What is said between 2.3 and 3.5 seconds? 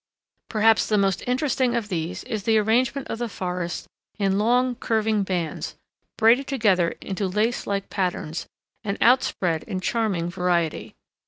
the arrangement of the